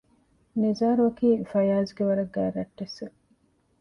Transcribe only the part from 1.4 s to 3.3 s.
ފަޔާޒްގެ ވަރަށް ގާތް ރަށްޓެއްސެއް